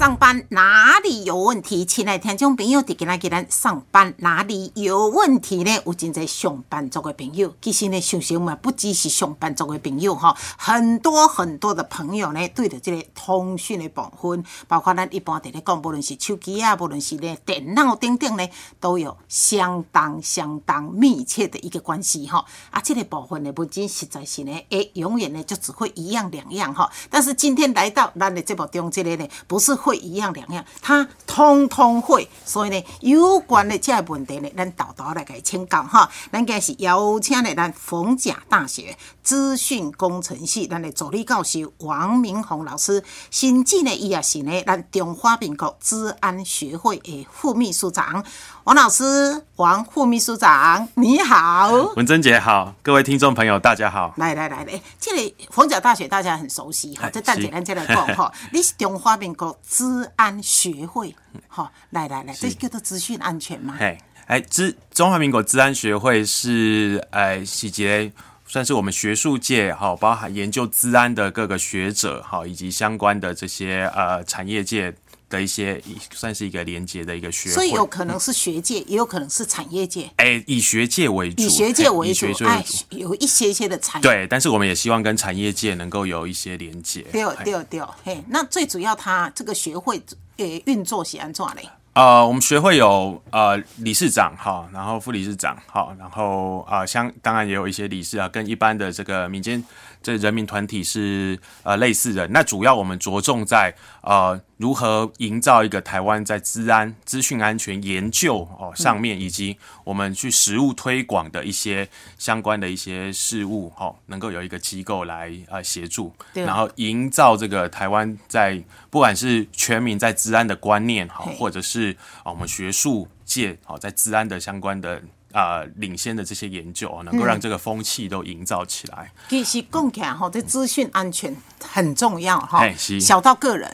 [0.00, 1.84] 上班哪里有问题？
[1.84, 5.70] 亲爱的听众朋友，伫今仔日咱上班哪里有问题呢？
[5.84, 18.48] 有真侪上班族的朋友，其实呢，想想嘛，不只是上班族的朋友哈，很多很多的朋友呢，对着这个通讯的部分，包括咱一般伫咧讲，无论是手机啊，无论是咧电脑等等呢，
[18.80, 22.42] 都有相当相当密切的一个关系哈。
[22.70, 26.90] 啊，这个部分呢，不仅实在是呢，诶，永远呢就只会一样两样哈。
[27.10, 29.89] 但是今天来到咱的节目中，这个呢，不是会。
[29.90, 36.08] 会一样两样，他通通会，所以呢，有关的这问题呢，咱豆豆来给请教哈。
[36.30, 48.24] 咱家是邀请的咱逢甲大学资讯工程系咱的助理教授王明宏老师，甚至呢，伊也是呢，咱中华民国治安学会的副秘书长。
[48.64, 54.14] 王老师，王副秘书长，你好，文珍姐好，各位听众朋友大家好。
[54.16, 61.16] 来来来来，这里逢甲大学大家很熟悉哈，这蛋姐咱再来讲哈， 你是中华民国治安学会
[61.48, 63.78] 好，来来来，这叫做资讯安全嘛。
[63.80, 68.12] 哎，哎，资中华民国治安学会是哎，细节
[68.46, 74.94] 算是我们学术界哈，包含研究治安的各个学者哈，以及相关的这些呃产业界。
[75.30, 75.80] 的一些
[76.12, 80.10] 算是一个连接的一个学会，所以有可能是学界，也有可能是产业界。
[80.16, 87.00] 哎，以学界为主，以学界为主，哎，有一些些的产对，但是我们也希望跟产业界能够有一些连接。
[87.12, 90.02] 对对对，嘿，那最主要它这个学会
[90.36, 91.66] 呃运作是安怎嘞？
[91.92, 99.62] 呃，我们学会有呃理事长哈，然后副理事长哈，然后啊相当然也有一些理事啊，跟一般的这个民间。
[100.02, 125.02] 这人民团体是呃类似的，那主要我们着重在呃如何营造一个台湾在治安、资讯安全研究哦上面，以及我们去实务推广的一些相关的一些事物哦，能够有一个机构来呃协助，然后营造这个台湾在不管是全民在治安的观念哈，或者是啊我们学术界好在治安的相关的。
[125.32, 129.10] 啊，领先的这些研究能够让这个风气都营造起来。
[129.28, 132.64] 其实讲起来哈，这资讯安全很重要哈，
[133.00, 133.70] 小到个人，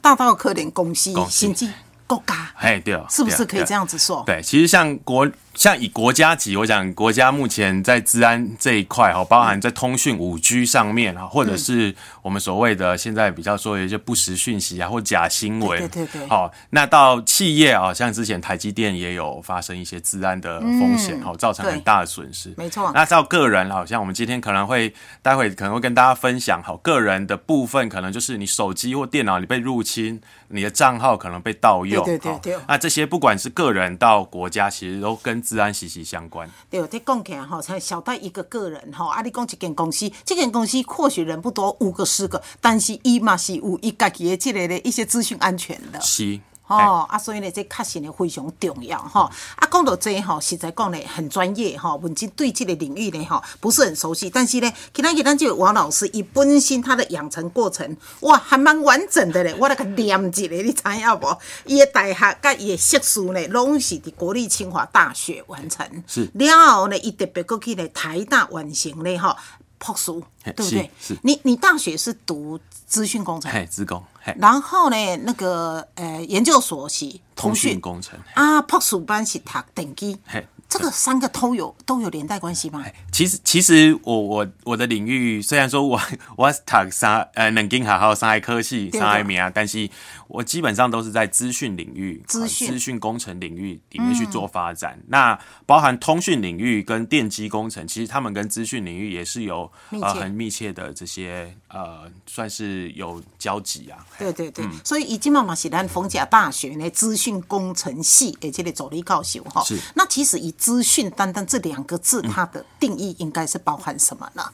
[0.00, 1.70] 大到可能公司、经济、
[2.06, 4.22] 国家，哎，对，是不是可以这样子说？
[4.26, 5.28] 对，其实像国。
[5.58, 11.92] 像以国家级，我讲国家目前在治安这一块哈，包含在通讯五 G 上面啊，或者是
[12.22, 22.92] 我们所谓的现在比较说有一些不实讯息啊，或假新闻，对对对，好，那到企业啊，像之前台积电也有发生一些治安的风险，好，造成很大的损失，没错。
[22.94, 30.20] 那到个人，好像我们今天可能会待会可能会跟大家分享，好，个人的部分可能就是你手机或电脑你被入侵，
[30.50, 35.42] 你的账号可能被盗用，对对对，那这些不管是个人到国家，其实都跟。
[35.48, 36.48] 治安息息相关。
[36.68, 45.98] 对，这讲起来哈，才小到一个个人哈，啊，你讲一间公司，这间公司或许人不多，五个、十个，但是伊嘛是有伊家己的这类的一些资讯安全的。
[46.02, 46.38] 是。
[46.68, 49.30] 哦，啊，所以呢，这确实呢非常重要哈。
[49.56, 51.96] 啊，讲到这哈，实在讲呢很专业吼。
[51.96, 59.54] 文静对这个领域呢哈不是很熟悉，但是呢，今天给咱这位王老师伊本身他的养成过程，哇，还蛮完整的嘞。
[59.58, 61.38] 我来个念一个，你知影无？
[61.64, 65.86] 伊的大学甲伊的硕士呢，拢是伫国立清华大学完成。
[66.06, 66.30] 是。
[66.34, 69.36] 了后呢，伊特别过去呢台大完成嘞哈。
[69.78, 70.90] 朴书，对不对？
[71.00, 71.16] 是。
[71.22, 73.50] 你你大学是读资讯工程？
[73.50, 74.02] 嘿，资工。
[74.22, 74.34] 嘿。
[74.38, 78.18] 然后呢，那个呃，研究所是通讯工程。
[78.34, 80.18] 啊，朴书班是读电机。
[80.26, 80.46] 嘿。
[80.68, 82.84] 这个三个都有都有连带关系吗？
[83.18, 86.00] 其实其实我我我的领域虽然说我
[86.38, 89.90] 我读三呃能经还有三海科系三海名啊，但是
[90.28, 94.96] 我基本上都是在资讯领域、资讯资讯工程领域里面去做发展。
[95.08, 95.36] 那
[95.66, 103.98] 包含通讯领域跟电机工程，其实他们跟资讯领域也是有呃很密切的这些呃算是有交集啊。
[104.16, 109.64] 对对对，所以以及妈妈是咱逢甲大学呢资讯工程系而且的助理教授哈。
[109.64, 109.76] 是。
[109.96, 114.44] 那其实以资讯单单这两个字，它的定义应该是包含什么呢？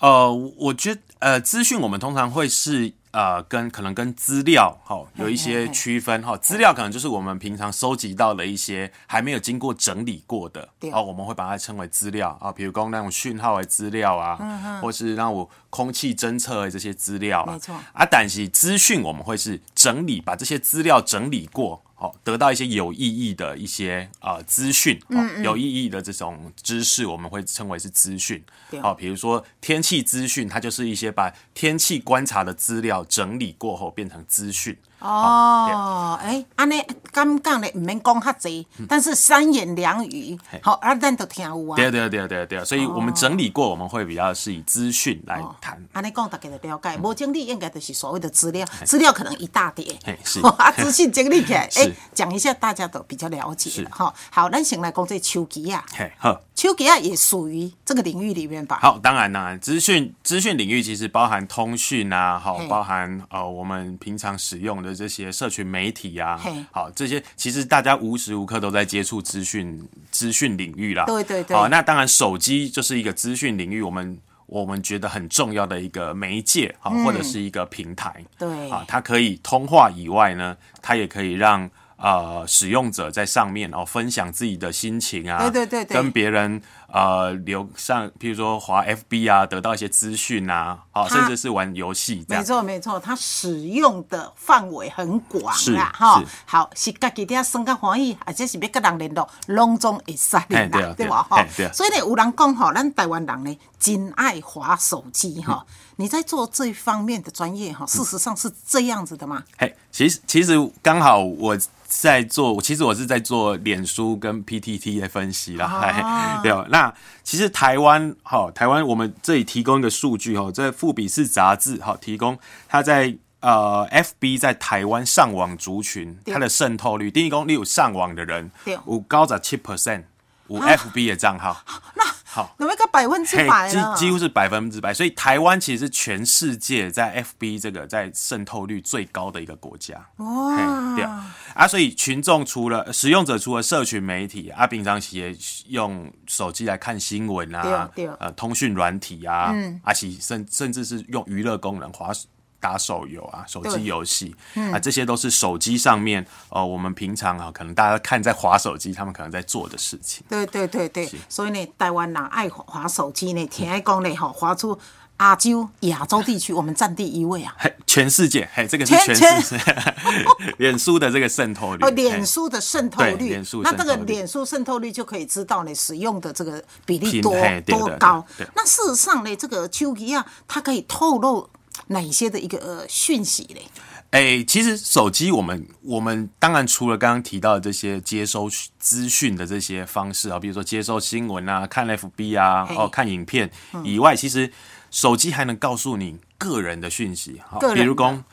[0.00, 6.36] 呃，我觉得呃，资讯我们通常会是呃，跟可能跟资料哈有一些区分哈。
[6.36, 12.52] 资料可能就是我们平常收集到的一些还没有经过整理过的，哦，我们会把它称为资料啊。
[12.52, 17.52] 比如说那种讯号的资料啊，或是让我空气侦测的这些资料啊。
[17.54, 17.74] 没错。
[17.92, 21.82] 啊，但是资讯我们会是整理，把这些资料整理过。
[22.00, 25.00] 好，得到一些有意义的一些呃资讯，
[25.42, 28.40] 有意义的这种知识，我们会称为是资讯。
[28.80, 34.78] 好，比如说天气资讯，它就是一些把天气观察的资料整理过后变成资讯。
[35.00, 41.76] 哦，哎，安尼敢讲咧，唔免讲较济，但是三言两语，好，啊，咱都听有啊。
[41.76, 45.80] 对对对对对，所以我们整理过，我们会比较是以资讯来谈。
[45.92, 46.98] 安尼讲，大家就了解。
[47.02, 49.98] 无整理应该就是所谓的资料，资料可能一大叠。
[50.24, 54.12] 是 啊，资讯整理起来， 哎，讲一下大家都比较了解了哈。
[54.30, 55.84] 好，咱先来讲这手机啊。
[55.94, 56.40] 嘿，好。
[56.56, 58.80] 手机啊，也属于这个领域里面吧？
[58.82, 66.40] 好，当然当然，资讯资讯领域其实包含通讯啊，好，包含呃我们平常使用的这些社群媒体啊，
[66.70, 71.04] 好，这些其实大家无时无刻都在接触资讯资讯领域啦。
[71.06, 71.56] 对对对。
[71.56, 78.24] 好，那当然手机就是一个资讯领域，我们我们觉得很重要的一个媒介啊，或者是一个平台。
[78.38, 78.70] 对。
[78.70, 81.70] 啊，它可以通话以外呢，它也可以让。
[82.00, 86.62] 呃，使用者在上面哦，分享自己的心情啊，对对对对，跟别人
[86.92, 92.24] 呃留上，譬如说滑 FB 啊，得到一些资讯啊，好，甚至是玩游戏。
[92.28, 96.22] 没错没错，它使用的范围很广啊，哈。
[96.44, 101.22] 好，是家己啲生个欢喜，或者是要跟人联络，拢总会使对吧？
[101.28, 105.64] 哈，所以呢，有人讲哈，咱台湾人呢，真爱滑手机哈。
[105.96, 109.42] 你在做这方面的专业哈，事实上是这样子的吗？
[109.58, 111.56] 嘿，其实其实刚好我。
[111.90, 116.40] 在做，其实我是在做脸书跟 PTT 的分析啦。
[116.42, 116.77] 对，那
[117.22, 122.38] 其实台湾，哈，台湾我们这里提供一个数据，哈，在富比士杂志，哈，提供
[122.68, 130.04] 它在呃 FB 在台湾上网族群它的渗透率，第一公你有上网的人，有高达七 percent，
[130.48, 131.62] 有 FB 的账号。
[131.94, 132.04] 那
[132.38, 139.96] 好，有没有百分之百几几乎是百分之百，所以台湾其实是全世界在 FB 这个在渗透率最高的一个国家。
[140.18, 145.36] 哇，对啊，啊，所以群众除了使用者除了社群媒体啊，平常也
[145.66, 147.90] 用手机来看新闻啊，
[148.20, 149.80] 呃，通讯软体啊，嗯。
[149.82, 152.12] 啊，其甚甚至是用娱乐功能滑。
[152.60, 154.34] 打手游啊，手机游戏
[154.72, 160.24] 啊，这些都是手机上面呃，我们平常啊，可能大家看在滑手机，他们可能在做的事情。
[160.28, 164.76] 对对对对，所以呢，台湾人爱滑手机呢，听讲呢，哈，滑出
[165.18, 167.54] 亚洲、亚洲地区，我们占第一位啊。
[167.86, 169.64] 全世界，嘿，这个是全世界。
[170.58, 177.34] 脸书的这个渗透率，哦，脸书的渗透率，脸书那这个脸书渗透率就可以知道你使用的这个比例多
[177.64, 178.24] 多高。
[178.54, 181.48] 那事实上呢，这个丘吉亚它可以透露。
[181.86, 183.62] 哪些的一个呃讯息嘞？
[184.10, 188.48] 哎，其实手机我们我们当然除了刚刚提到的这些接收
[188.78, 193.50] 资讯的这些方式啊，比如说接收新闻啊、看 FB 啊、哦看影片
[193.84, 194.50] 以外，其实
[194.90, 197.40] 手机还能告诉你个人的讯息。
[197.46, 198.24] 好，比如说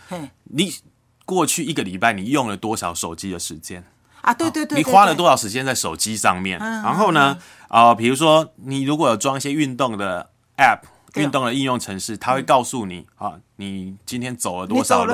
[0.46, 0.74] 你
[1.26, 3.84] 过去一个礼拜你用了多少手机的时间
[4.22, 4.34] 啊？
[4.34, 6.58] 对对对，你花了多少时间在手机上面？
[6.58, 7.38] 然后呢，
[7.68, 10.95] 啊，比如说你如果有装一些运动的 App。
[11.16, 15.14] 运动的应用程式，它会告诉你啊，你今天走了多少路，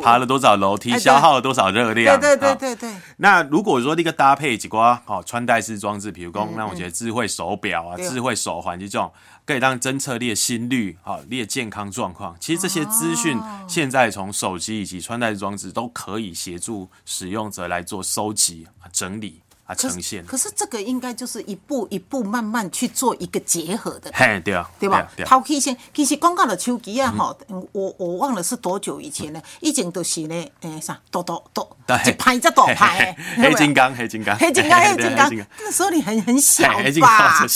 [0.00, 2.18] 爬了多少楼梯，消耗了多少热量。
[2.18, 2.94] 对对对对对。
[3.18, 9.12] 那如果说这个搭配几个好穿戴式装置，比如说那我觉得智慧手表啊、智慧手环这种，
[9.44, 12.36] 可以让侦测列心率、好列健康状况。
[12.40, 19.40] 其实这些资讯现在从手机以及穿戴式装置都可以协助使用者来做收集、整理。
[19.66, 20.24] 啊，呈现。
[20.26, 24.10] 可是这个应该就是一步一步慢慢去做一个结合的。
[24.12, 25.08] 嘿，对啊，对吧？
[25.24, 27.34] 抛弃先，其实广告的手机啊，哈，
[27.72, 31.76] 我我忘了是多久以前呢，以前都是呢，诶啥，多多多，
[32.06, 33.16] 一拍再多拍。
[33.36, 35.30] 黑金刚，黑金刚，黑金刚，黑金刚。
[35.60, 36.68] 那时候你很很小
[37.00, 37.46] 吧？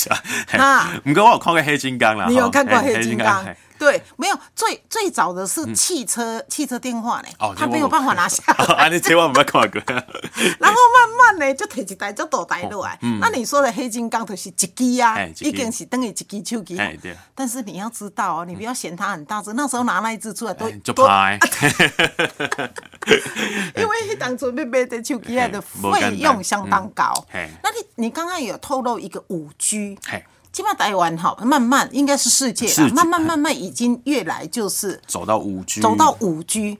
[0.53, 2.27] 啊，唔过我有看过黑金刚啦。
[2.29, 3.45] 你有看过黑金刚？
[3.79, 8.43] 对，没有最最早的是汽车汽车电话呢，他没有办法拿下。
[8.77, 9.81] 啊，你千万不要看过。
[9.87, 12.99] 然后慢慢呢，就提一台就倒台落来。
[13.21, 16.77] 那你说的黑金刚就是一机啊，已经是等于一机手机。
[17.35, 21.39] 但是你要知道哦，你不要嫌它很大只，那时候拿那一只出来都就拍。
[23.77, 27.13] 因为当初要买的手机的费用相当高。
[27.63, 29.97] 那你你刚刚有透露一个五 G。
[30.53, 36.79] 起码台湾哈，慢慢应该是世界了，慢慢慢慢已经越来就是走到五 G，走到五 G。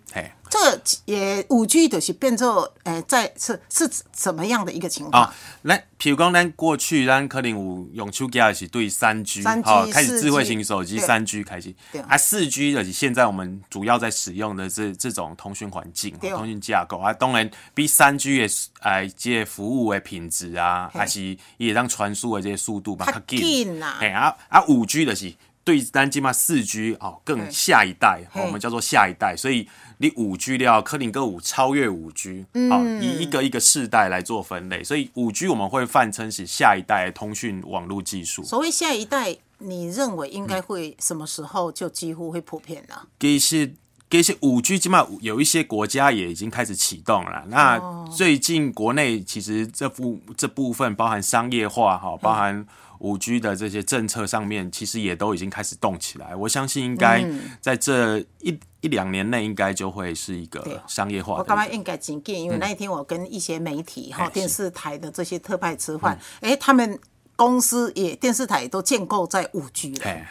[0.51, 5.33] 这个也五 G 的是变做，诶，在是是怎么样的一个情况？
[5.63, 11.75] 那譬如讲，咱过去咱可能有用手机是对三 G，好开始智慧型手机三 G 开始，
[12.07, 18.49] 啊四 G 的是现在我们主要在使用的这这种通讯环境、通讯架构啊，当然比三 G 的
[18.81, 23.79] 诶这些服务的品质啊，还是也让传输的这些速度嘛较紧。
[23.79, 25.33] 呐，哎啊啊五 G 的是。
[25.69, 38.43] 对单机嘛，四 G 哦，更下一代，我们叫做下一代，所以你五 G 要科林哥五超越五 G，好，以一个一个世代来做分类，所以五 G 我们会泛称是下一代通讯网络技术。
[38.43, 43.07] 所谓下一代，你认为应该会什么时候就几乎会普遍了？
[43.21, 43.75] 其实
[44.11, 47.45] 其实五 G 起码有一些国家也已经开始启动了。
[47.49, 47.79] 那
[48.17, 52.67] 最近国内其实这部这部分包含商业化哈，包含
[53.01, 56.35] 五 G 的这些政策上面，其实也都已经开始动起来。
[56.35, 57.25] 我相信应该
[57.61, 61.35] 在这一一两年内，应该就会是一个商业化。
[61.35, 66.99] 我刚刚应该紧跟，因为那一天我跟一些媒体哈、电视台的这些特派吃饭，哎，他们
[67.39, 70.23] 公司也电视台也都建构在五 G 了。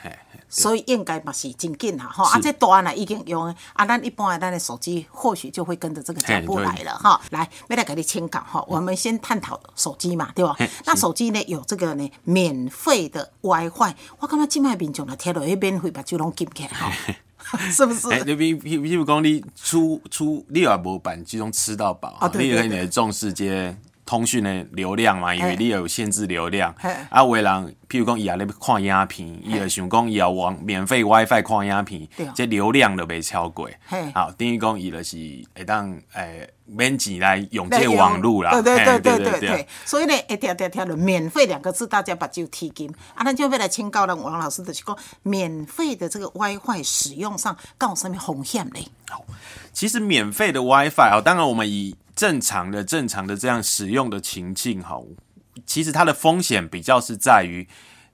[0.50, 7.20] 所以应该嘛是真紧哈，啊，这答案呢已经用啊，咱一般的咱的手机或许就会跟着这个脚步来了哈。
[7.32, 10.56] 来，没来给你签稿哈，我们先探讨手机嘛，对吧？
[10.86, 16.94] 那手机呢有这个呢免费的 WiFi，我感觉今麦民众呢贴落去免费把就拢禁起来哈，
[17.70, 18.08] 是不是？
[18.24, 23.76] 你比比比如讲你出出你也无办这种吃到饱，你也可以重视这。
[24.08, 26.74] 通讯的流量嘛，因为你有限制流量。
[27.10, 33.70] 啊，有人譬如讲伊也咧看影片，伊也想讲伊要往免费 WiFi 看影片，这流量都袂超过。
[34.14, 35.18] 好，等于讲伊就是
[35.54, 38.52] 会当诶免钱来用这网络啦。
[38.62, 39.68] 对对对对对对。
[39.86, 42.90] 所以呢，一条条条的免费两个字，大家把就提紧。
[43.14, 48.88] 啊，咱就要来请教咱王老师的，是讲免费的这个 WiFi 使用上，有什么风险嘞？
[49.10, 49.26] 好，
[49.74, 55.00] 其实免费的 WiFi 啊，当然我们以正常的、正常的这样使用的情境，哈，
[55.66, 57.66] 其实它的风险比较是在于，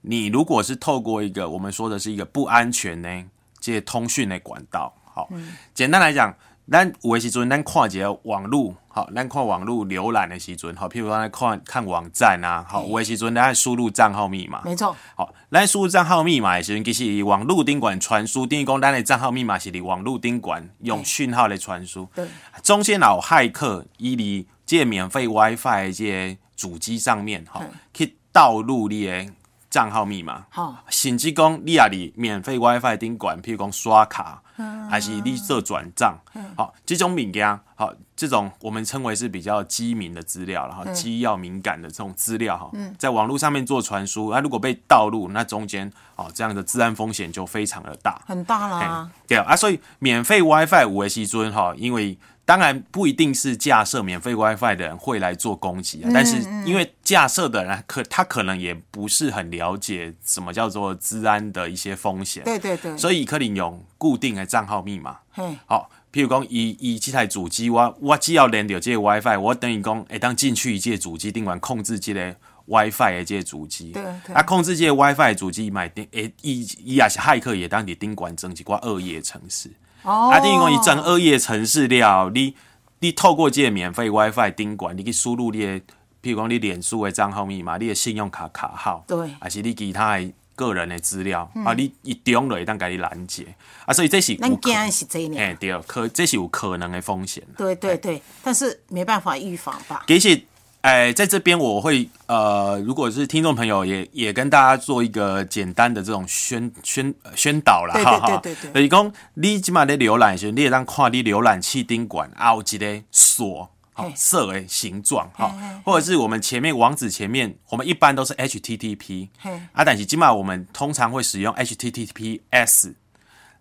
[0.02, 3.24] 你如果是透过一个我们说的是一个不安全呢，
[3.58, 5.28] 这些通讯的管道，好，
[5.74, 6.36] 简单来讲。
[6.70, 22.26] 咱有的时阵，咱看一个网络，好，咱看网络浏览的时阵，好，譬如说咱看看网站啊，好，有的时阵咱输入账号密码，没错，好，咱输入账号密码的时阵，其实网络顶管传输，等于讲咱的账号密码是伫网络顶管用讯号来传输，对，
[22.62, 29.26] 中间有骇客伊伫这免费 WiFi 这主机上面，好，去盗入你的
[29.74, 34.40] 账号密码，好，甚至讲你啊伫免费 WiFi 顶管，譬如讲刷卡。
[34.88, 36.16] 还是绿色转账，
[36.56, 52.16] 好，这种物件，好，这种我们称为是比较机敏的资料然后机要敏感的这种资料哈，在网络上面做传输，那如果被盗录，那中间哦这样的治安风险就非常的大，很大了，对啊，所以免费 WiFi 五 G 尊哈，因为。
[52.46, 56.36] 当然不一定是架设免费 WiFi 的人会来做攻击啊，但是
[56.66, 65.20] 因为架设的人可他可能也不是很了解什么叫做治安的一些风险，对对对，所以可能用固定的账号密码，
[65.64, 72.36] 好，譬如讲以以这台主机我我只要连到这个 WiFi，我等于讲哎当进去一这主机定完控制这个
[72.66, 79.70] WiFi 的这个主机，对，啊控制这个 WiFi 主机买定诶，伊伊也是骇客也当你盯管整几挂恶业城市。
[80.04, 82.54] 啊，等于讲伊整恶业城市了，你
[83.00, 85.80] 你透过这个免费 WiFi 顶管，你去输入你的，
[86.22, 93.54] 譬如讲你脸书的账号密码，你的信用卡卡号，对，还是你其他的个人的资料，啊，你一中了，会当甲你拦截，
[93.86, 100.04] 啊，所以这是咱惊是这样，哎，对，可这是有可能的风险，对对对，但是没办法预防吧？
[100.06, 100.42] 其实。
[100.84, 108.36] 哎，在这边我会呃，如果是听众朋友，也也跟大家做一个简单的这种宣宣宣导了，哈哈。
[108.42, 108.74] 对对对对。
[108.74, 115.54] 就是讲，你起码在浏览时，你也当看你浏览器顶管有一个锁，好色的形状，哈，
[115.86, 119.28] 或者是我们前面网址前面，我们一般都是 HTTP，
[119.72, 122.92] 啊，但是起码我们通常会使用 HTTPS，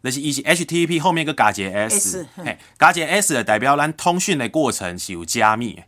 [0.01, 5.83] 那是以及 HTTP 后面一个加节 S，嘿，加节 S 的代表咱通讯的过程是有加密。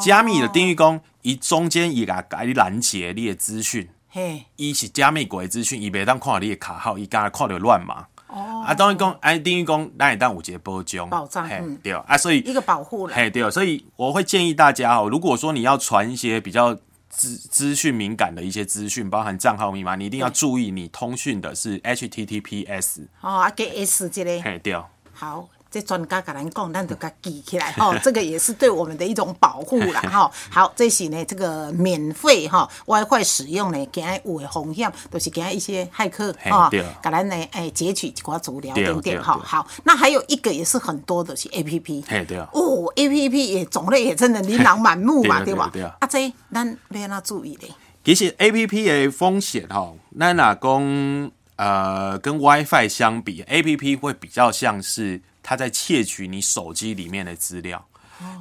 [0.00, 8.06] 加密的定义讲，伊中间伊甲甲你拦截你的资讯，嘿，伊是加密过的资讯，伊袂当看你的卡号，伊敢看到乱码。
[8.28, 16.74] 哦，啊，当然讲，哎，定义讲，咱会当有一个保障，保障，嗯，对啊，所以一个保护了，嘿，对，所以我会建议大家哦，如果说你要传一些比较
[17.10, 23.06] 资资讯敏感的一些资讯，包含账号密码，你一定要注意，你通讯的是 HTTPS。
[23.20, 24.74] 哦，啊，给 S 这个，嘿，对，
[25.12, 25.46] 好。
[25.72, 27.96] 这专家甲咱讲，咱就给记起来哈。
[28.00, 30.30] 这个也是对我们的一种保护啦 哈。
[30.50, 39.40] 好，这是呢，这个免费哈 WiFi 使用呢，惊有的风险，都是惊一些骇客哈，给咱呢哎截取一寡资料等等哈。
[39.42, 42.46] 好，那还有一个也是很多的是 APP，嘿对啊。
[42.52, 45.70] 哦，APP 也种类也真的琳琅满目嘛，对吧？
[45.72, 45.96] 对啊。
[46.00, 47.70] 啊，这咱要哪注意嘞？
[48.04, 55.22] 其实 APP 的风险哈，咱哪讲呃，跟 WiFi 相比，APP 会比较像是。
[55.52, 57.86] 他在窃取你手机里面的资料，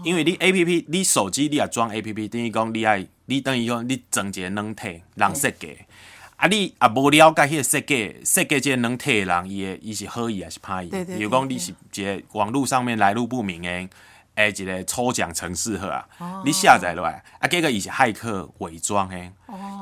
[0.02, 5.78] 因为你 A P P，你手机你也装 A P P，等于讲你爱，你等于讲你整一个软体人设计，
[6.38, 10.90] 啊你也无了解迄个设计，设计这个软体的人，伊的伊是好意还是歹意？
[10.90, 13.90] 比如讲你是一个网络上面来路不明的，
[14.36, 16.08] 诶一个抽奖程式好啊，
[16.46, 19.18] 你下载落来，啊结果伊是骇客伪装的，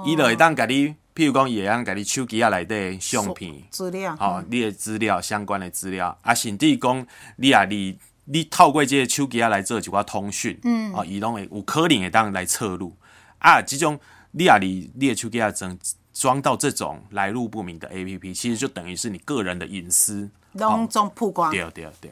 [0.04, 0.96] 伊就会当甲你。
[1.20, 12.96] 譬如讲，也让给你手机啊内底相片，资料，哦、你的资料相关的资料，啊，甚至讲你啊，你你透过这个手机啊来做一寡通讯，嗯，啊，伊拢会有可能会当来侧录，
[13.40, 14.00] 啊，这种
[14.32, 15.78] 你啊，你你的手机啊装
[16.14, 22.10] 装到这种来路不明的 A P P，其实就等于是你个人的隐私，拢总曝光，对对对，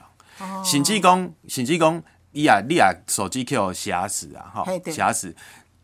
[0.66, 4.94] 甚至讲，甚至讲，你啊，你啊，手机去有瑕疵啊，吼嘿，对。
[4.94, 5.34] 瑕疵，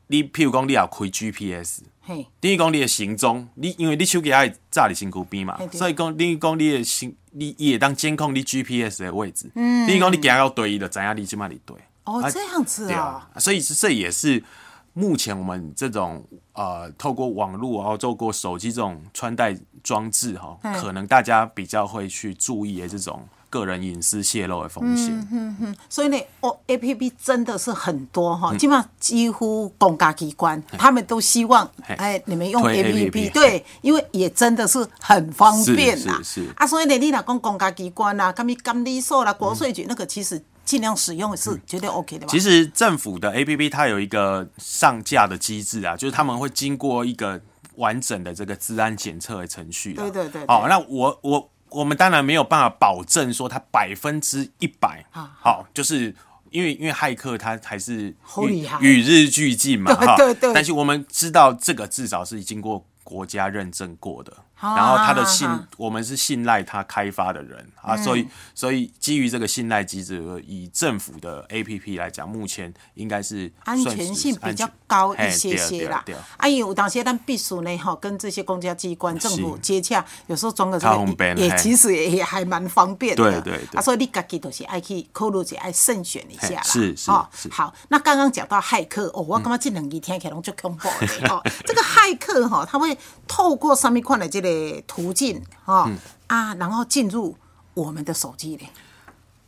[0.08, 1.84] 你譬如讲，你啊开 G P S。
[2.06, 9.50] 嘿，等于讲你的行踪，你因为你手机爱炸你身躯边嘛所以讲等于讲你的行，你伊会当监控你 GPS 的位置。
[9.56, 11.78] 嗯，等于讲你行到对，伊就知影你即马里对。
[12.04, 13.30] 哦，啊这样子对啊。
[13.34, 14.44] 啊，，所以这也是
[14.92, 25.28] 目前我们这种呃，透过网络然后透过手机这种穿戴装置哈，嗯可能大家比较会去注意的这种个人隐私泄露的风险。
[25.32, 36.54] 嗯所以呢，哦，A P P 真的是很多嗯哈，基本上几乎公家机关他们都希望，嘿哎，你们用 A P APP P，对，因为也真的是很方便啦是是是。
[36.58, 42.32] 啊，所以呢，你若讲公家机关啦，干咪监理所啦、国税局那个，其实尽量使用是绝对 OK 的吧？
[42.32, 47.40] 其实政府的 A P P 它有一个上架的机制啊，就是他们会经过一个
[47.76, 49.98] 完整的这个治安检测的程序、啊。
[49.98, 55.36] 对对对对好，那我我我们当然没有办法保证说它百分之一百啊。
[55.40, 56.16] 好，就是。
[56.54, 58.16] 因为因为骇客他还是
[58.48, 60.34] 与与日俱进嘛，对 哈对。
[60.36, 76.16] 对但是我们知道这个至少是经过国家认证过的，啊然后他的信我们是信赖他开发的人啊，所以所以基于这个信赖机制，以政府的 A P P 来讲，目前应该是安全性比较高一些些啦对。
[76.38, 83.24] 啊，因为有当时咱必须呢，哈，跟这些公家机关、政府接洽，有时候装个这较个方便嘿也也其实也也还蛮方便的。
[83.24, 86.62] 对对对啊，所以你自己都是爱去考虑一下，爱慎选一下啦。
[86.64, 91.42] 嘿是是哦是好，那刚刚讲到骇客哦，我感觉这两字听起来拢就恐怖的哦。
[91.66, 94.53] 这个骇客哈，他会透过上面看的这个
[94.88, 95.98] 途径哈嗯。
[96.28, 97.36] 啊，然后进入
[97.74, 98.68] 我们的手机里。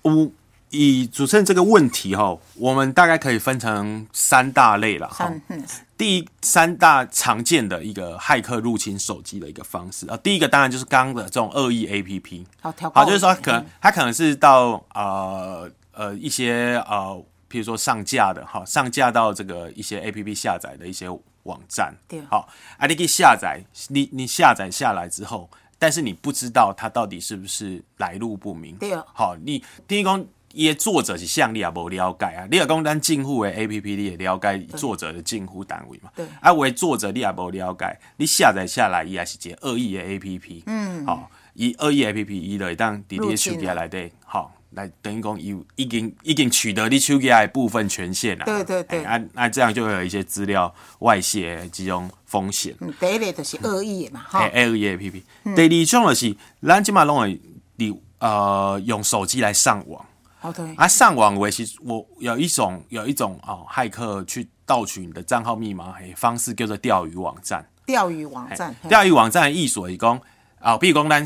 [0.01, 0.29] 我
[0.69, 5.33] 以主持人这个问题哈，我们大概可以分成三大类了哈。
[5.47, 5.63] 嗯。
[5.97, 21.07] 第一三大常见的一个骇客入侵手机的一个方式啊，第一个当然就是刚刚的这种恶意 A P P，好就是说可能它可能是到呃呃一些呃，比如说上架的哈，上架到这个一些 A P P 下载的一些
[21.45, 21.95] 网站。
[22.07, 30.23] 对，好，啊，你可以下载，你你下载下来之后，但是你不知道它到底是不是来路不明，对好，你第一讲。
[30.57, 36.09] 伊的作者是向你也无了解啊，你也讲咱政府的 A P P，你也了解作者的政府单位嘛？
[36.15, 36.25] 对。
[36.39, 49.03] 啊，为作者你也无了解，你下载下来伊也是一个恶意的 A P P，嗯，好、伊恶意 A P P 伊就会当伫你的手机内底，好、来等于讲有已经已经取得你手机的部分权限了，对对对。
[49.03, 52.75] 哎啊，那这样就会有一些资料外泄的这种风险。
[52.79, 55.23] 嗯，第一类就是恶意的嘛，哈、诶，L E A P P。
[55.55, 57.41] 第二种就是，咱即马拢会
[57.77, 60.05] 你呃用手机来上网，
[60.41, 67.65] 哦对，啊，上网为其实我有一种有一种哦，骇客去盗取你的账号密码诶方式叫做钓鱼网站。
[67.85, 70.19] 钓鱼网站，钓鱼网站的意思是讲
[70.59, 71.23] 啊，比如讲咱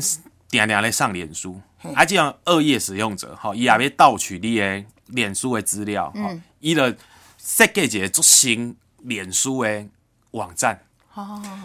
[0.50, 1.58] 定定来上脸书，
[1.94, 6.94] 啊，这样恶意使用者吼，伊也要盗取你的脸书的资料，吼，伊就
[7.38, 9.86] 设计一个足新脸书的
[10.32, 10.82] 网站。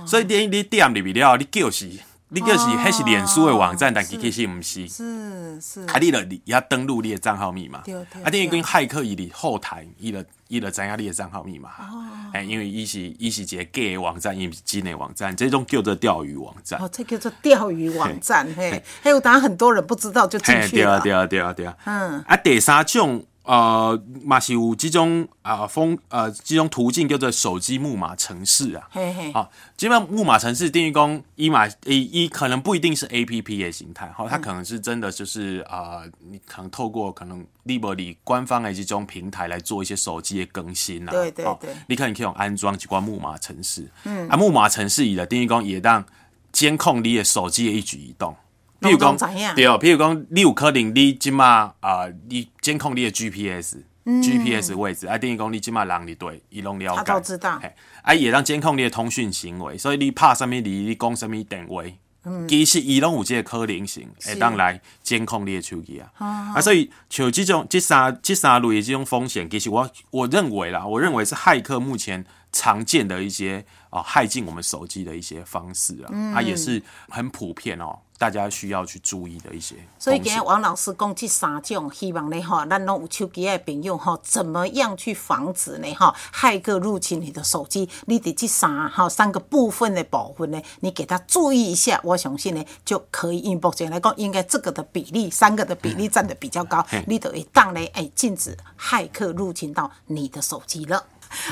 [0.08, 1.90] 所以你你点入去了，你就是
[2.30, 4.88] 你就是迄是脸书的网站，但其实毋是。
[4.88, 16.82] 是是，啊，你要登录你的账号密码，啊，等于对跟骇客伊伫后台，伊了伊了知影你的账号密码，哦哎、因为伊是伊是一个假的网站，伊毋是真的网站，这种叫做钓鱼网站。
[16.82, 21.78] 哦，这叫做钓鱼网站，嘿，还有当然很多人不知道就进，去了，对啊对啊对啊对啊。
[21.86, 28.88] 嗯，啊，第三种呃，嘛是有这种啊风呃这种途径叫做手机木马城市啊。
[28.92, 41.12] 嘿嘿，好，基本上木马城市定义工一码一一可能不一定是 A P P 的形态，好，它可能是真的就是啊、你可能透过可能 Liberty 官方的这种平台来做一些手机的更新啊。
[41.12, 46.04] 好对对对你可能可以用安装几款木马城市，嗯，啊木马城市伊的定义工也让
[46.52, 48.36] 监控你的手机的一举一动。
[48.82, 49.18] 譬如讲
[49.56, 53.78] 对，譬如讲，你有可能你即马啊，你监控你的 GPS。
[54.08, 57.58] GPS 位置，啊，等于讲你即马人你对，伊拢了解，嗯他都知道。
[57.60, 61.82] 嘿啊，也让监控你的通讯行为，所以你拍什么你，你讲什么电话，
[62.24, 62.48] 嗯。
[62.48, 66.12] 其实伊拢有这个可能性，会当来监控你的手机啊。
[66.54, 72.24] 啊，所以像这种这三这三类的这种风险，其实我我认为啦，我认为是骇客目前
[72.56, 79.76] 常见的一些啊害进我们手机的一些方式啊，嗯啊也是很普遍哦，大家需要去注意的一些。
[80.00, 87.90] 所以今天王老师讲这三种，希望呢哈，咱拢有手机的朋友哈，怎么样去防止呢哈，骇客入侵你的手机？
[88.06, 93.40] 你得这三哈三个部分的部分呢，你给他注意一下，我相信呢就可以。
[93.40, 101.04] 因目前来讲，应该这个的比例，三个的比例占的比较高，你就会当呢哎禁止骇客入侵到你的手机了。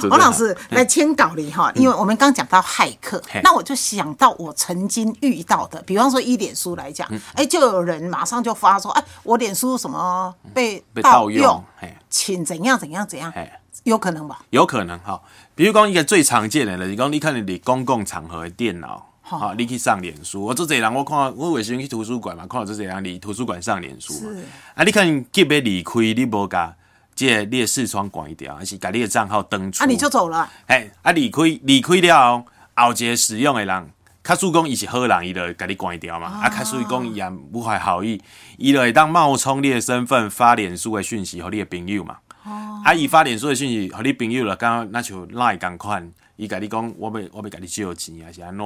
[0.10, 7.19] 王老师来签稿里哈，因为我们刚讲到骇客，那我就想到我曾经遇到的，比方说以脸书来讲，嗯。
[7.36, 11.96] 哎，就有人马上就发说，哎，我脸书什么被被盗盗用嘿。
[12.10, 13.34] 请怎样怎样怎样，
[13.84, 14.39] 有可能吧？
[14.52, 15.22] 有可能哈，
[15.56, 19.10] 比如讲一个最常见的，就是讲你看你公共场合的电脑。
[19.26, 24.19] 好，你去上脸书，我做这人我看到我有时去图书馆嘛，看到这人你图书馆上脸书嘛。
[24.19, 26.76] 是，啊，你可能急要离开，你无甲
[27.15, 32.45] 这个你的视窗关掉，还是甲你的账号登出，啊，你就走了，嘿，啊离开离开了后，
[32.76, 33.89] 后一个使用的人，
[34.23, 36.28] 卡属讲伊是好人，伊就甲你关掉嘛。
[36.28, 38.21] 啊，卡属于讲伊也无怀好意，
[38.58, 42.17] 伊就会当冒充你的身份发脸书的讯息，互你的朋友嘛。
[42.45, 48.65] 哦啊，伊发脸书的讯息，互你朋友了，刚刚那像赖共款，伊甲你讲，我要我要甲你借钱，还是安怎？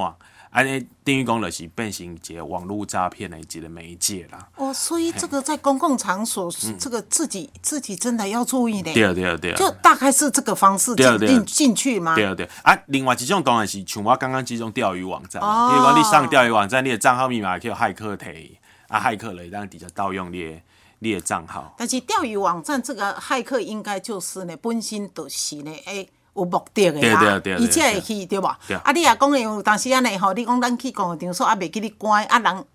[0.50, 4.48] 安尼等于讲就是变成一个网络诈骗的一个媒介啦。
[4.56, 9.54] 哦，所以这个在公共场所，这个自己自己真的要注意的，嗯对对对。
[9.56, 12.16] 就大概是这个方式进进进去吗？
[12.16, 18.52] 对对啊，另外一种当然是像我刚刚这种钓鱼网站嘛，哦比如讲你上钓鱼网站，你的账号密码去骇客摕，
[18.88, 20.62] 啊，骇客来让底下盗用你的
[21.00, 21.76] 你的账号。
[21.78, 28.58] 但是钓鱼网站这个骇客应该就是呢，本身就是呢，诶、有目的的啦，伊才会去对吧？
[28.84, 32.66] 啊，你也讲的有当时安尼吼，你讲咱去公共场所啊，袂记你关，啊人。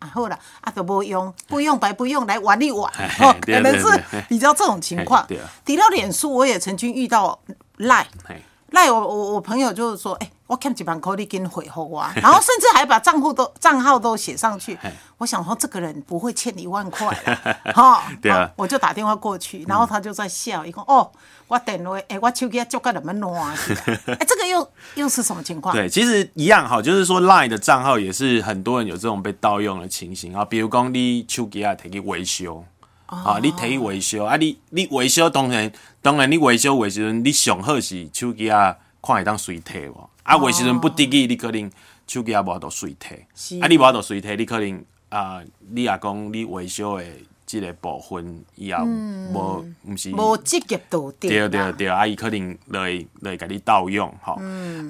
[0.00, 2.92] 啊好啦，啊都无用，不用白不用，来玩一玩，
[3.40, 3.86] 可能是
[4.28, 5.48] 比较这种情况嘿对啊。
[5.64, 7.40] 提到脸书，我也曾经遇到
[7.78, 14.78] 赖嘿赖，我我我朋友就是说，哎、我看几万块，你紧回复我啊，然后甚至还把账户都账号都写上去。
[15.16, 21.10] 我想说，这个人不会欠你一万块啦， 哈，对啊我就打电话过去，然后他就在笑，一个哦，
[21.46, 23.98] 我电话，哎、我手机就个怎么乱去啊？
[24.06, 25.74] 哎、这个又又是什么情况？
[25.74, 30.44] 对，其实一样哈，就是说 LINE 的账号也是很多人有这种被盗用的情形啊。
[30.44, 32.62] 比如讲你手机啊，提去维修，
[33.08, 35.70] 啊，你摕去维修啊，你你维修当然
[36.02, 41.70] 当然你维修维时阵，你上好是手机啊，看会当随摕无，啊，维时阵不得已，你可能
[42.06, 42.96] 手机啊无法度随是。
[43.34, 45.40] 摕，啊，你无法度随摕，你可能啊，
[45.70, 47.04] 你也讲你维修的
[47.46, 54.34] 即个部分以后无毋是无职业度对对对对，啊，伊可能就会就会甲你盗用吼，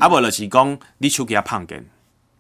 [0.01, 1.87] 啊无就是讲你手机啊碰见，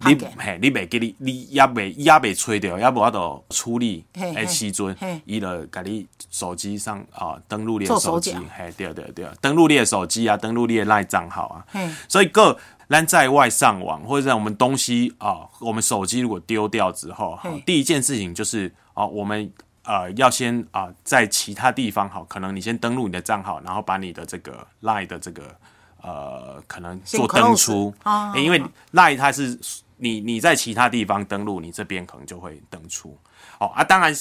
[0.00, 12.56] 你嘿，你袂记你，你也袂也袂吹着，也无法度处理嘿嘿的时阵嘿，伊就甲你手机上啊登录你的手机嘿，对对对，登录你的手机啊，登录你的赖账号啊嘿，所以个
[12.88, 19.50] 咱在外上网或者在我们东西啊，我们手机如果丢掉之后，哈第一件事情就是啊，我们
[19.82, 25.42] 呃要先啊在其他地方好，可能你先登录你的账号，然后把你的这个 Line 的这个
[26.02, 27.92] 呃可能做登出，
[28.37, 29.58] 因为 Line 它是
[29.98, 33.16] 你你在其他地方登录，你这边可能就会登出。
[33.61, 34.14] 哦啊，当然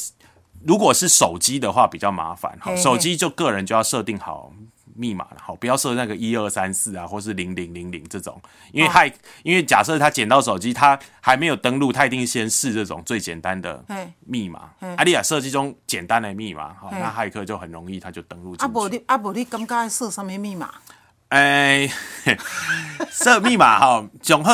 [0.66, 4.52] 如果是手机的话比较麻烦，哈，嘿嘿手机就个人就要设定好。
[5.00, 9.08] 密码了，好，不要设那个一二三四啊，或是零零零零这种，因为害，
[9.44, 13.86] 因为假设他捡到手机，他还没有登录，他一定先试这种最简单的
[14.26, 14.72] 密码。
[14.98, 18.98] 阿丽亚设计中简单的密码，好，那骇客就很容易他就登录啊，无进去。
[18.98, 20.74] 你啊，无你感觉设什么密码？
[21.28, 21.88] 哎，
[23.14, 24.54] 设密码哈，总好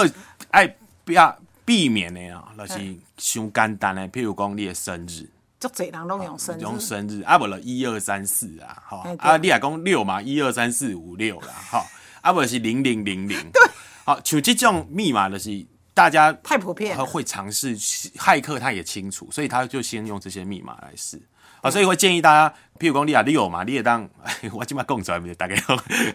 [0.52, 5.30] 爱不要避免的啊，就是伤简单的，譬如讲你的生日。
[5.60, 9.32] 足侪人拢用生日，用生日，啊无了一二三四啊，哈哎，对。
[9.32, 11.86] 啊你也讲六嘛，一二三四五六啦， 吼，
[12.22, 13.72] 啊无是零零零零，对，
[14.04, 17.06] 好，像这种密码就是大家太普遍了。
[17.06, 21.22] 会尝试，骇客他也清楚，所以他就先用这些密码来试。
[21.64, 24.08] 啊，所以会建议大家，譬如讲你啊六嘛，你也当
[24.52, 25.56] 我今麦讲出来，大概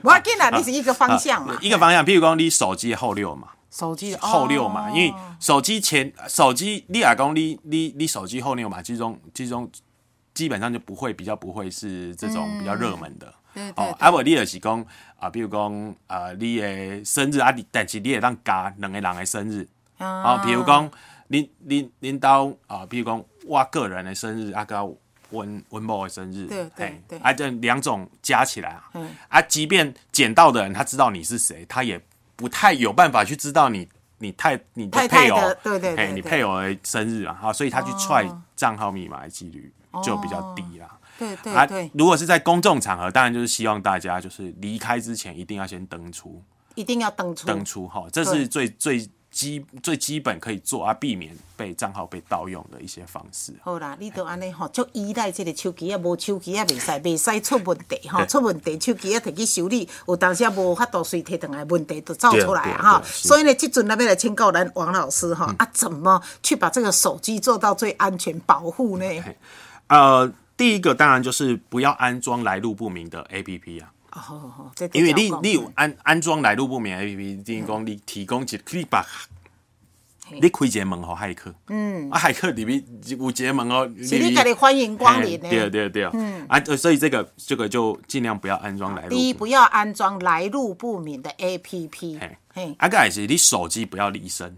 [0.03, 9.71] 我要紧啦，你是一个方向嘛，一个方向，譬如讲你手机的后六嘛，手机的后六嘛，哦因为手机前手机你也讲你你你手机后六嘛，这种这种
[10.35, 13.33] 基本上就不会比较不会是这种比较热门的。
[13.75, 14.85] 哦，啊无你就是讲
[15.19, 20.89] 啊，比如讲啊，你的生日啊，你但是你也当加两个人的生日啊，比如讲
[21.31, 24.85] 恁恁恁兜啊，比如讲我个人的生日啊，甲
[25.31, 27.19] 温温某的生日，对对嘿对。
[27.19, 32.01] 啊，这两种加起来啊嗯，啊，即便捡到的人他知道你是谁，他也
[32.37, 33.89] 不太有办法去知道你
[34.19, 40.99] 你太你的配偶的，对对对嘿你配偶的生日啊，好，所以他去踹账号密码的几率就比较低啦。
[41.19, 46.43] 对对啊对，，如果是在公众场合，当然就是希望大家就是离开之前一定要先登出。
[46.77, 47.45] 一定要登出。
[47.45, 49.05] 登出哈，这是最最
[49.39, 53.55] 基最基本可以做啊，避免被账号被盗用的一些方式。
[53.63, 63.03] 好啦，你都安尼吼，足依赖这个手机啊，无手机啊袂使， 袂使出问题吼，出问题手机啊摕去修理，有当时啊无法度随摕倒来，问题就走出来啊哈。
[63.05, 69.05] 所以呢，即阵咱要来请教咱王老师哈，啊，怎么去把这个手机做到最安全保护呢？
[69.87, 73.93] 呃，第一个当然就是不要安装来路不明的 APP 啊，
[74.29, 79.05] 哦，因为你你有安安装来路不明 APP，等于讲你提供一你把。
[80.31, 80.39] 嘿。
[80.43, 85.71] 你开一个门给骇客，嗯，啊，骇客里面有一个门哦，是你家己欢迎光临嘿对呢。
[85.71, 89.09] 对对，嗯，啊，呃所以这个这个就尽量不要安装来路。
[89.09, 92.39] 第一，不要安装来路不明的 APP 嘿。
[92.53, 94.55] 嘿，啊，个也是你手机不要离身，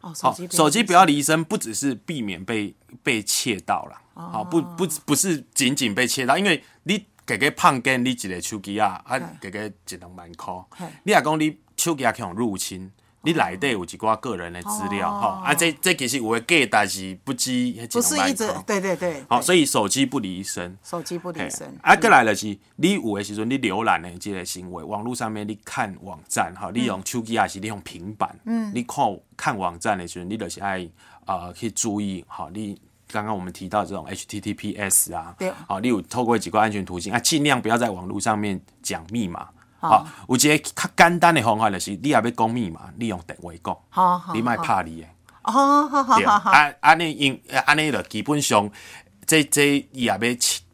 [0.00, 10.54] 哦，手好机，手机不要离身，不只是避免被被窃盗啦，好，不不不是仅仅被窃盗，因为你给个胖跟你一个手机啊，啊，给个一两万块。
[10.70, 12.90] 嘿，你若讲你手机啊去互入侵。
[13.24, 19.42] 你内底有一寡个人的资料，吼、啊，这这其实有的假，但是不止迄不是一直对对对，好，对。
[19.44, 20.76] 所以手机不离身。
[20.82, 21.72] 手机不离身。
[21.82, 29.06] 啊，过来就是你有的时阵，你浏览的这个行为，网络上面你看网站哈，你用手机还是你用平板，嗯，你看
[29.36, 30.84] 看网站的时候，你就是爱
[31.26, 32.76] 呃去注意吼，你
[33.12, 39.46] 刚刚我们提到这种 HTTPS 啊对，好，你有透过几个安全途径啊，尽量不要在网络上面讲密码。
[39.78, 45.06] 好，有一个较简单的方法就是，你也要讲密码，你用电话讲，好好你莫怕你的。
[45.42, 48.70] 哦，好好对，好好，啊，安尼用安尼就基本上，
[49.26, 50.18] 这这伊也要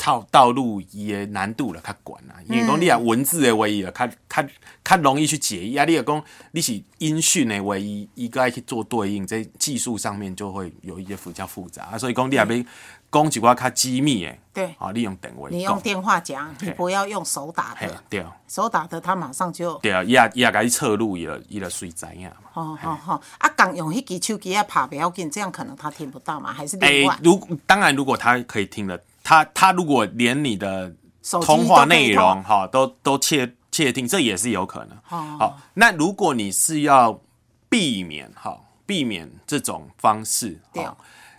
[0.09, 2.37] 套道路伊的难度了较悬啦。
[2.49, 4.49] 因为讲你啊文字的话，伊了较较
[4.83, 5.85] 较容易去解译啊。
[5.85, 11.85] 你若讲你是音讯的话，伊伊该去做对应，在技术上面就会有一些比较复杂。
[11.93, 19.77] 啊所以讲你也要讲一寡较机密的，对啊，你用电话你用讲，电话讲，你不要用手打嘿的，，对手打的他马上就。
[19.79, 22.37] 对啊，伊也伊也甲你侧录，伊就伊就随知影嘛。
[22.55, 27.19] 哦哦哦，啊，刚用迄支手机啊，拍不要紧，这样可能他听不到嘛，还是哎、另外？
[27.23, 30.97] 如当然，如果他可以听的，他他如果连你的
[31.43, 34.97] 通话内容哈都都窃窃听，这也是有可能。
[35.11, 35.37] 哦。
[35.39, 37.21] 好，那如果你是要
[37.69, 40.97] 避免哈避免这种方式，对好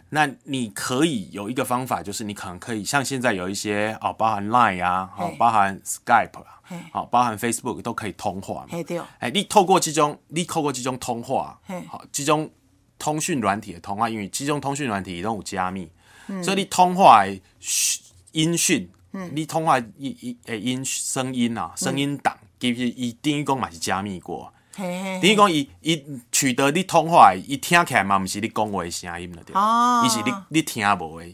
[0.10, 8.68] 那你可以有一个方法，就是你可能可以像现在有一些哦，包含 Line 啊，好嘿，包含 Skype 啊嘿，好，包含 Facebook 都可以通话嘛。
[8.70, 12.52] 嘿对，哎，你透过这种，你透过这种通话嘿，好，这种
[13.00, 15.92] 通讯软体的通话，因为这种通讯软体都有加密，
[16.30, 30.06] 嗯所以你通话的讯音讯，嗯你通话一一诶音声音啊，声音档，其实伊等于讲嘛是加密过，等于讲伊伊取得你通话的，伊听起来嘛毋是你讲话的声音了，对哦吧？
[30.06, 31.26] 伊是你你听无的。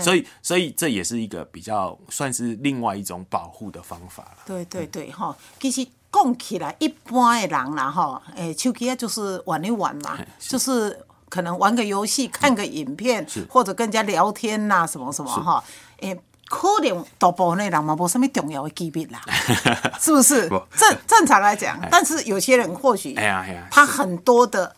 [0.00, 4.38] 所以，所以这也是一个比较算是另外一种保护的方法了。
[4.44, 10.98] 对对对，吼，其实讲起来，一般的人啦，吼，诶，手机啊就是玩一玩嘛，就是
[11.34, 15.64] 可能玩个游戏、看个影片，或者跟人家聊天呐，什么什么哈，
[15.98, 16.16] 诶。
[16.46, 19.20] 可能大部分的人嘛，无什么重要的机密啦，
[19.98, 20.62] 是不是不？
[20.76, 24.76] 正正常来讲，但是有些人或许哎呀他很多的。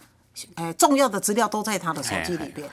[0.57, 2.69] 诶，重要的资料都在他的手机里边。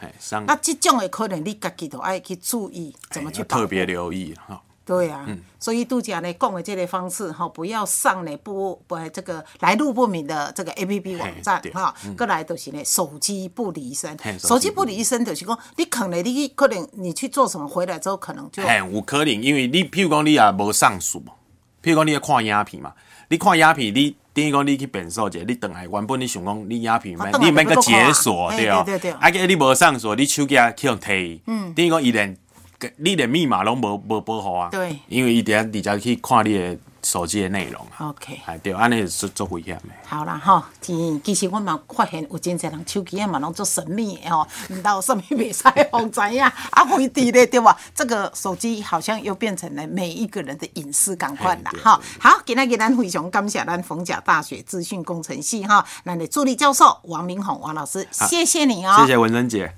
[0.45, 4.61] 那这种的可能你自己都爱去注意怎么去特别留意哈。
[4.85, 5.25] 对啊，
[5.59, 15.23] 所以杜家呢讲的这类方式哈，不要上呢不不这个来路不明的这个 A P P 网站哈，过来就是呢手机不离身，手机不离身。
[15.23, 21.21] 就是讲你可能你可能你去做什么回来之后可能就嘿，有可能，因为你譬如讲你也无上锁，
[21.81, 22.93] 譬如讲你咧看影片嘛，
[23.29, 32.35] 你看影片，你等于讲你去变数者，你等来原本你想讲你影片你免个解锁对哦对对对，啊个你无上锁，你手机啊去用摕，嗯，等于讲伊连
[32.97, 38.39] 你连密码拢无无保护啊，对因为伊伫伫遮去看你的手机的内容啊，OK。
[38.45, 39.89] 哎对，安尼是足危险的。
[40.05, 46.41] 好啦吼，其其实我嘛发现有真侪人手机啊嘛拢做神秘的吼，毋知有啥物袂使互知影，
[46.71, 47.77] 啊会伫咧对吧？
[47.93, 51.99] 这个手机好像又变成了每一个人的隐私感官啦嘿对哈。
[52.19, 59.71] 好，今仔日咱非常感谢咱逢甲大学资讯工程系哈，咱的助理教授王明宏王老师，谢谢你哦，谢谢文珍姐。